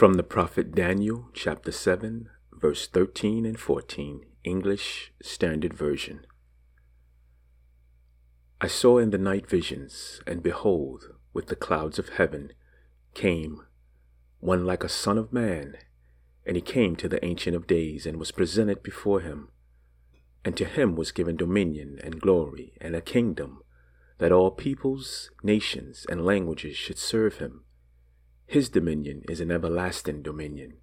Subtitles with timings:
[0.00, 6.24] From the prophet Daniel, chapter 7, verse 13 and 14, English Standard Version.
[8.62, 12.54] I saw in the night visions, and behold, with the clouds of heaven
[13.12, 13.60] came
[14.38, 15.76] one like a son of man,
[16.46, 19.48] and he came to the Ancient of Days, and was presented before him.
[20.46, 23.62] And to him was given dominion and glory and a kingdom,
[24.16, 27.64] that all peoples, nations, and languages should serve him.
[28.50, 30.78] His dominion is an everlasting dominion,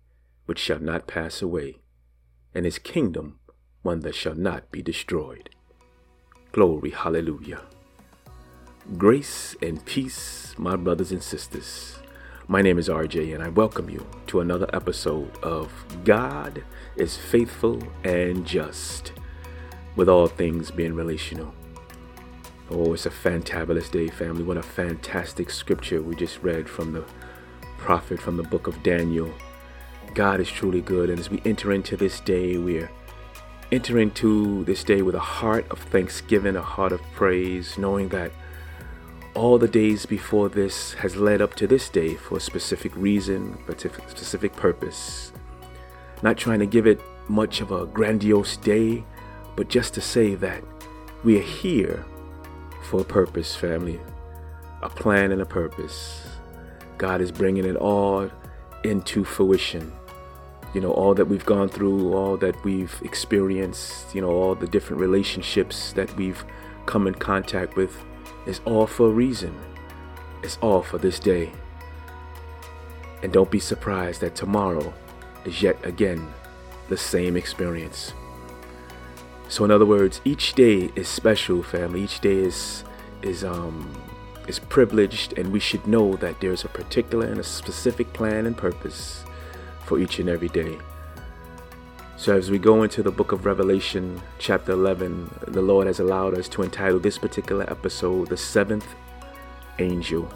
[0.45, 1.80] which shall not pass away,
[2.55, 3.39] and his kingdom
[3.81, 5.49] one that shall not be destroyed.
[6.53, 7.59] Glory, hallelujah.
[8.95, 11.99] Grace and peace, my brothers and sisters.
[12.48, 15.70] My name is RJ, and I welcome you to another episode of
[16.05, 16.63] God
[16.95, 19.11] is Faithful and Just,
[19.97, 21.53] with all things being relational.
[22.70, 24.44] Oh, it's a fantabulous day, family.
[24.44, 27.03] What a fantastic scripture we just read from the
[27.77, 29.34] prophet from the book of Daniel.
[30.13, 32.89] God is truly good, and as we enter into this day, we are
[33.72, 38.31] entering into this day with a heart of thanksgiving, a heart of praise, knowing that
[39.33, 43.58] all the days before this has led up to this day for a specific reason,
[43.78, 45.31] specific purpose.
[46.23, 49.03] Not trying to give it much of a grandiose day,
[49.55, 50.64] but just to say that
[51.23, 52.05] we are here
[52.83, 54.00] for a purpose, family,
[54.81, 56.36] a plan and a purpose.
[56.98, 58.30] God is bringing it all
[58.84, 59.92] into fruition.
[60.73, 64.67] You know, all that we've gone through, all that we've experienced, you know, all the
[64.67, 66.44] different relationships that we've
[66.86, 68.04] come in contact with
[68.45, 69.56] is all for a reason.
[70.44, 71.52] It's all for this day.
[73.23, 74.94] And don't be surprised that tomorrow
[75.45, 76.28] is yet again
[76.89, 78.14] the same experience.
[79.50, 82.04] So in other words, each day is special, family.
[82.04, 82.84] Each day is
[83.23, 83.92] is um
[84.48, 88.58] is privileged, and we should know that there's a particular and a specific plan and
[88.58, 89.23] purpose
[89.86, 90.78] for each and every day.
[92.16, 96.38] So, as we go into the book of Revelation, chapter 11, the Lord has allowed
[96.38, 98.88] us to entitle this particular episode, The Seventh
[99.77, 100.27] Angel.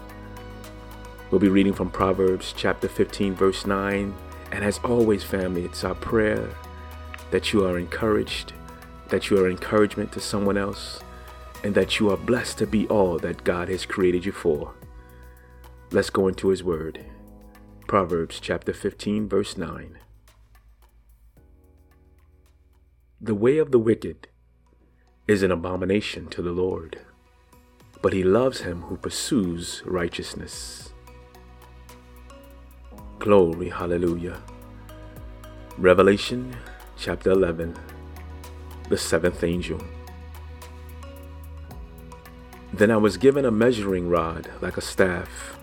[1.30, 4.14] We'll be reading from Proverbs chapter 15, verse 9.
[4.52, 6.48] And as always, family, it's our prayer
[7.30, 8.52] that you are encouraged,
[9.08, 11.00] that you are encouragement to someone else,
[11.62, 14.74] and that you are blessed to be all that God has created you for.
[15.90, 17.04] Let's go into His Word.
[17.86, 19.98] Proverbs chapter 15, verse 9.
[23.20, 24.28] The way of the wicked
[25.28, 26.98] is an abomination to the Lord,
[28.00, 30.92] but He loves him who pursues righteousness.
[33.18, 34.42] Glory, hallelujah.
[35.78, 36.56] Revelation
[36.96, 37.76] chapter 11,
[38.88, 39.80] the seventh angel.
[42.82, 45.56] Then I was given a measuring rod like a staff,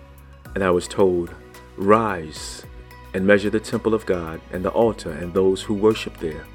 [0.54, 1.34] and I was told,
[1.76, 2.64] Rise
[3.12, 6.46] and measure the temple of God and the altar and those who worship there.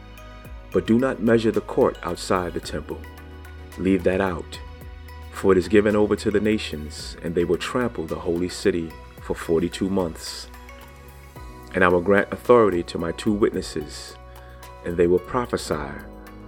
[0.73, 2.99] But do not measure the court outside the temple.
[3.77, 4.59] Leave that out,
[5.31, 8.91] for it is given over to the nations, and they will trample the holy city
[9.21, 10.47] for 42 months.
[11.75, 14.15] And I will grant authority to my two witnesses,
[14.83, 15.93] and they will prophesy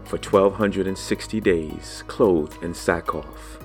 [0.05, 3.57] for 1260 days, clothed in sackcloth.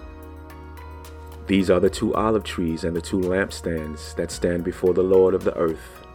[1.46, 5.34] These are the two olive trees and the two lampstands that stand before the Lord
[5.34, 6.06] of the earth.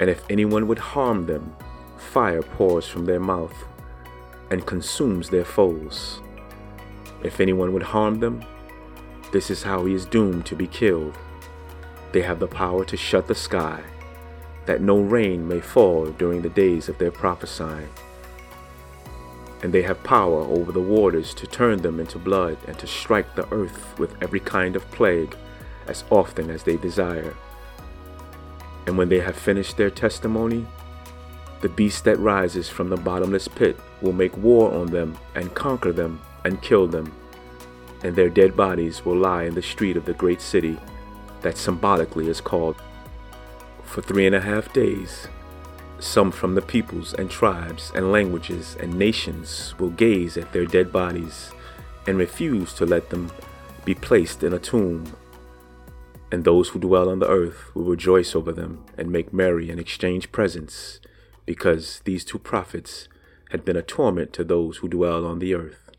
[0.00, 1.54] And if anyone would harm them,
[1.96, 3.54] fire pours from their mouth
[4.50, 6.20] and consumes their foes.
[7.22, 8.44] If anyone would harm them,
[9.32, 11.16] this is how he is doomed to be killed.
[12.12, 13.82] They have the power to shut the sky,
[14.66, 17.88] that no rain may fall during the days of their prophesying
[19.64, 23.34] and they have power over the waters to turn them into blood and to strike
[23.34, 25.34] the earth with every kind of plague
[25.86, 27.34] as often as they desire.
[28.86, 30.66] And when they have finished their testimony,
[31.62, 35.92] the beast that rises from the bottomless pit will make war on them and conquer
[35.92, 37.10] them and kill them,
[38.02, 40.78] and their dead bodies will lie in the street of the great city
[41.40, 42.76] that symbolically is called.
[43.82, 45.26] For three and a half days,
[46.04, 50.92] some from the peoples and tribes and languages and nations will gaze at their dead
[50.92, 51.50] bodies
[52.06, 53.32] and refuse to let them
[53.84, 55.04] be placed in a tomb.
[56.30, 59.80] And those who dwell on the earth will rejoice over them and make merry and
[59.80, 61.00] exchange presents,
[61.46, 63.08] because these two prophets
[63.50, 65.90] had been a torment to those who dwell on the earth.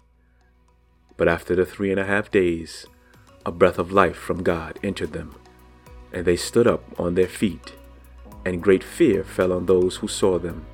[1.18, 2.86] But after the three and a half days,
[3.46, 5.36] a breath of life from God entered them,
[6.14, 7.74] and they stood up on their feet
[8.46, 10.66] and great fear fell on those who saw them.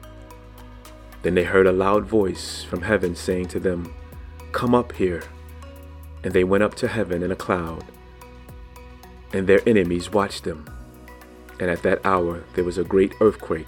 [1.24, 3.94] Then they heard a loud voice from heaven saying to them,
[4.52, 5.24] Come up here.
[6.24, 7.86] And they went up to heaven in a cloud.
[9.34, 10.70] And their enemies watched them.
[11.60, 13.68] And at that hour there was a great earthquake,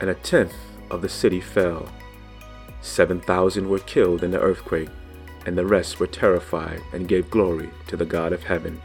[0.00, 0.54] and a tenth
[0.90, 1.88] of the city fell.
[2.80, 4.90] Seven thousand were killed in the earthquake,
[5.46, 8.80] and the rest were terrified and gave glory to the God of heaven.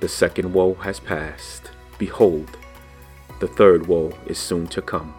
[0.00, 1.72] The second woe has passed.
[1.98, 2.56] Behold,
[3.40, 5.14] the third woe is soon to come.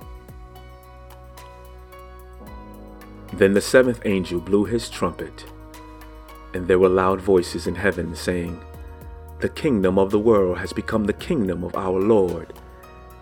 [3.33, 5.45] Then the seventh angel blew his trumpet,
[6.53, 8.59] and there were loud voices in heaven saying,
[9.39, 12.53] The kingdom of the world has become the kingdom of our Lord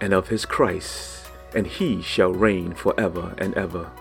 [0.01, 3.91] and of his Christ, and he shall reign forever and ever.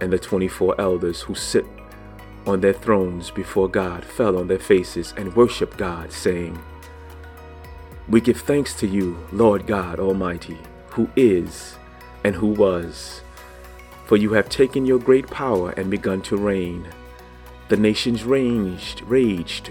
[0.00, 1.64] And the twenty four elders who sit
[2.46, 6.58] on their thrones before God fell on their faces and worshiped God, saying,
[8.08, 10.58] We give thanks to you, Lord God Almighty,
[10.88, 11.78] who is
[12.22, 13.22] and who was
[14.04, 16.88] for you have taken your great power and begun to reign.
[17.68, 19.70] The nations raged, raged,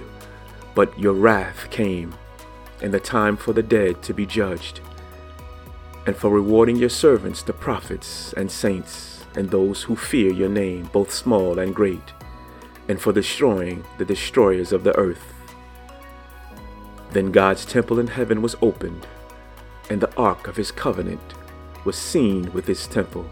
[0.73, 2.15] but your wrath came,
[2.81, 4.81] and the time for the dead to be judged,
[6.07, 10.89] and for rewarding your servants, the prophets and saints, and those who fear your name,
[10.91, 12.13] both small and great,
[12.87, 15.32] and for destroying the destroyers of the earth.
[17.13, 19.05] Then God's temple in heaven was opened,
[19.91, 21.21] and the ark of his covenant
[21.85, 23.29] was seen with his temple.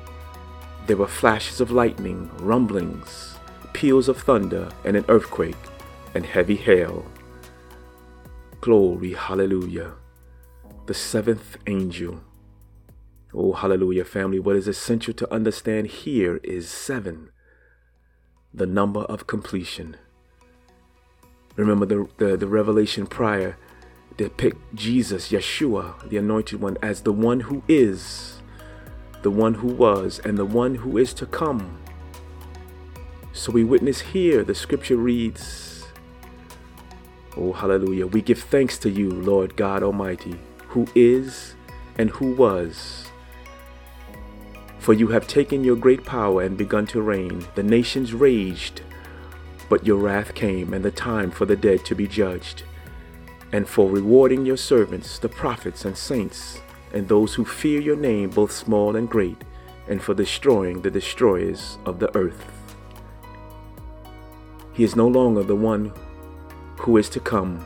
[0.86, 3.40] There were flashes of lightning, rumblings,
[3.74, 5.58] peals of thunder, and an earthquake,
[6.14, 7.08] and heavy hail.
[8.60, 9.94] Glory, hallelujah.
[10.86, 12.22] The seventh angel.
[13.34, 14.38] Oh, hallelujah, family.
[14.38, 17.32] What is essential to understand here is seven,
[18.54, 19.98] the number of completion.
[21.56, 23.58] Remember the, the, the revelation prior
[24.24, 28.42] depict Jesus, Yeshua, the anointed one, as the one who is
[29.22, 31.78] the one who was, and the one who is to come.
[33.34, 35.86] So we witness here, the scripture reads,
[37.38, 38.08] Oh, hallelujah.
[38.08, 40.38] We give thanks to you, Lord God Almighty,
[40.68, 41.56] who is
[41.98, 43.06] and who was.
[44.80, 47.46] For you have taken your great power and begun to reign.
[47.56, 48.82] The nations raged,
[49.70, 52.64] but your wrath came, and the time for the dead to be judged,
[53.52, 56.62] and for rewarding your servants, the prophets and saints
[56.94, 59.44] and those who fear your name, both small and great,
[59.88, 62.46] and for destroying the destroyers of the earth.
[64.74, 65.94] He is no longer the one
[66.78, 67.66] who is to come.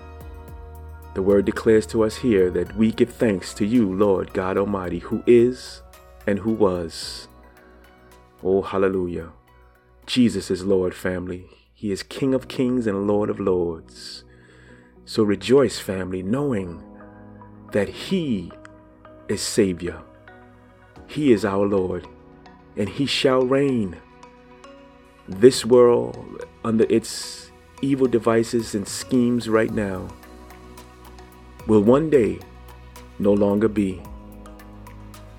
[1.14, 5.00] The word declares to us here that we give thanks to you, Lord God Almighty,
[5.00, 5.82] who is
[6.28, 7.28] and who was.
[8.44, 9.32] Oh, hallelujah.
[10.06, 11.48] Jesus is Lord, family.
[11.74, 14.25] He is King of kings and Lord of lords.
[15.06, 16.84] So rejoice, family, knowing
[17.72, 18.52] that He
[19.28, 20.02] is Savior.
[21.08, 22.08] He is our Lord,
[22.76, 23.98] and He shall reign.
[25.28, 30.08] This world, under its evil devices and schemes right now,
[31.68, 32.40] will one day
[33.20, 34.02] no longer be.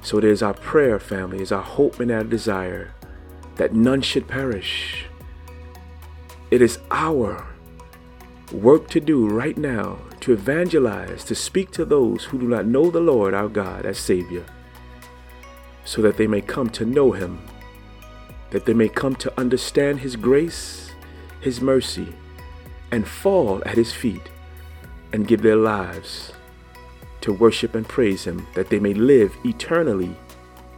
[0.03, 2.95] So it is our prayer, family, is our hope and our desire
[3.57, 5.07] that none should perish.
[6.53, 7.56] It is our
[8.57, 12.91] work to do right now to evangelize, to speak to those who do not know
[12.91, 14.45] the Lord our God as Savior,
[15.85, 17.41] so that they may come to know Him,
[18.51, 20.93] that they may come to understand His grace,
[21.41, 22.15] His mercy,
[22.91, 24.31] and fall at His feet
[25.13, 26.33] and give their lives
[27.21, 30.17] to worship and praise Him, that they may live eternally,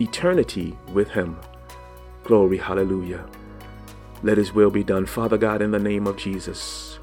[0.01, 1.39] eternity with Him.
[2.25, 3.25] Glory, hallelujah.
[4.23, 6.98] Let His will be done, Father God, in the name of Jesus.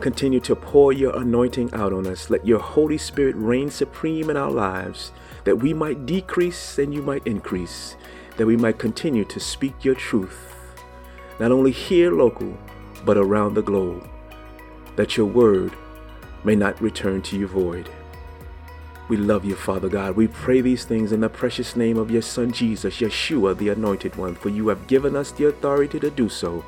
[0.00, 2.30] Continue to pour your anointing out on us.
[2.30, 5.12] Let your Holy Spirit reign supreme in our lives,
[5.44, 7.96] that we might decrease and you might increase,
[8.38, 10.54] that we might continue to speak your truth,
[11.38, 12.56] not only here local,
[13.04, 14.08] but around the globe,
[14.96, 15.74] that your word
[16.44, 17.90] may not return to you void.
[19.10, 20.16] We love you, Father God.
[20.16, 24.16] We pray these things in the precious name of your Son Jesus, Yeshua, the Anointed
[24.16, 26.64] One, for you have given us the authority to do so,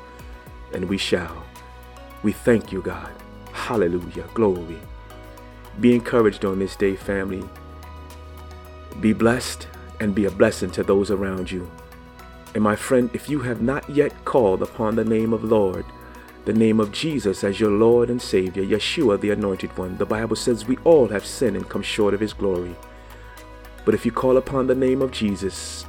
[0.71, 1.43] and we shall.
[2.23, 3.11] We thank you, God.
[3.51, 4.25] Hallelujah.
[4.33, 4.79] Glory.
[5.79, 7.43] Be encouraged on this day, family.
[9.01, 9.67] Be blessed
[9.99, 11.69] and be a blessing to those around you.
[12.55, 15.85] And my friend, if you have not yet called upon the name of Lord,
[16.45, 20.35] the name of Jesus as your Lord and Savior, Yeshua the Anointed One, the Bible
[20.35, 22.75] says we all have sinned and come short of His glory.
[23.85, 25.85] But if you call upon the name of Jesus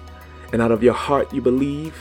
[0.52, 1.96] and out of your heart you believe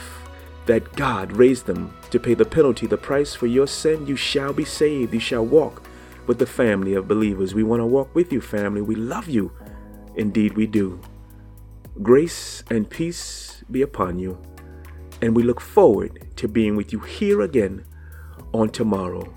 [0.66, 4.52] that God raised them to pay the penalty, the price for your sin, you shall
[4.52, 5.12] be saved.
[5.12, 5.82] You shall walk
[6.26, 7.54] with the family of believers.
[7.54, 8.80] We want to walk with you, family.
[8.80, 9.52] We love you.
[10.16, 11.00] Indeed, we do.
[12.02, 14.38] Grace and peace be upon you.
[15.20, 17.84] And we look forward to being with you here again
[18.52, 19.34] on tomorrow.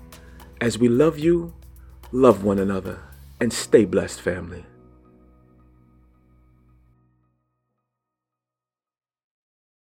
[0.60, 1.54] As we love you,
[2.12, 3.00] love one another.
[3.40, 4.64] and stay blessed, family.